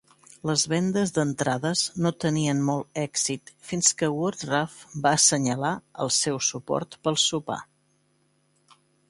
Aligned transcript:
Les 0.49 0.61
vendes 0.69 1.11
d'entrades 1.17 1.83
no 2.05 2.11
tenien 2.25 2.63
molt 2.69 3.01
èxit, 3.01 3.51
fins 3.73 3.91
que 4.01 4.09
Woodruff 4.15 4.81
va 5.05 5.13
assenyalar 5.19 5.75
el 6.07 6.13
seu 6.17 6.41
suport 6.49 6.99
pel 7.05 7.21
sopar. 7.27 7.61